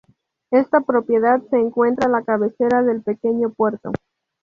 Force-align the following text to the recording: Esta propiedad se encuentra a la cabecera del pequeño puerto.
Esta 0.49 0.81
propiedad 0.81 1.43
se 1.51 1.57
encuentra 1.57 2.07
a 2.07 2.11
la 2.11 2.23
cabecera 2.23 2.81
del 2.81 3.03
pequeño 3.03 3.51
puerto. 3.51 3.91